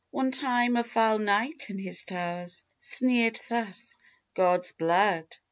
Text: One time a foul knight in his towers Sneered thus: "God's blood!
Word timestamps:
One 0.09 0.31
time 0.31 0.77
a 0.77 0.83
foul 0.83 1.19
knight 1.19 1.69
in 1.69 1.77
his 1.77 2.03
towers 2.05 2.63
Sneered 2.79 3.39
thus: 3.49 3.93
"God's 4.33 4.71
blood! 4.71 5.27